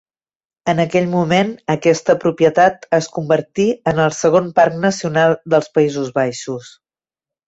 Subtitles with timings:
[0.71, 6.71] En aquell moment aquesta propietat es convertí en el segon parc nacional dels Països Baixos.